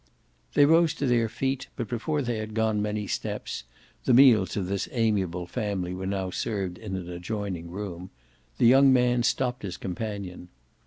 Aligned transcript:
They 0.55 0.65
rose 0.65 0.95
to 0.95 1.05
their 1.05 1.29
feet, 1.29 1.67
but 1.75 1.87
before 1.87 2.23
they 2.23 2.37
had 2.39 2.55
gone 2.55 2.81
many 2.81 3.05
steps 3.05 3.65
the 4.05 4.15
meals 4.15 4.57
of 4.57 4.65
this 4.65 4.89
amiable 4.91 5.45
family 5.45 5.93
were 5.93 6.07
now 6.07 6.31
served 6.31 6.79
in 6.79 6.95
an 6.95 7.07
adjoining 7.07 7.69
room 7.69 8.09
the 8.57 8.65
young 8.65 8.91
man 8.91 9.21
stopped 9.21 9.61
his 9.61 9.77
companion. 9.77 10.49